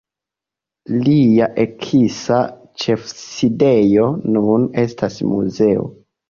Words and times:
Lia 1.07 1.49
eksa 1.63 2.39
ĉefsidejo 2.85 4.09
nun 4.39 4.67
estas 4.87 5.21
muzeo. 5.35 5.87